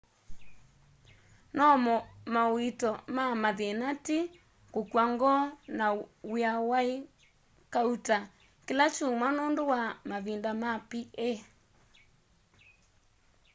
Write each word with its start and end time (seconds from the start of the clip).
no 1.57 1.65
mauito 2.33 2.91
ma 3.15 3.23
mathina 3.43 3.87
ti 4.05 4.17
kukw'a 4.73 5.03
ngoo 5.13 5.41
na 5.77 5.85
wia 6.31 6.53
waí 6.69 6.93
kauta 7.73 8.17
kila 8.65 8.85
kyumwa 8.95 9.27
nundu 9.37 9.61
wa 9.71 9.79
mavinda 10.09 10.51
ma 10.61 10.71
pa 10.89 11.29